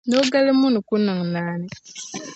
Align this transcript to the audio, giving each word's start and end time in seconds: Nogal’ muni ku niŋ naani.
Nogal’ 0.09 0.47
muni 0.59 0.79
ku 0.87 0.95
niŋ 1.05 1.19
naani. 1.33 1.67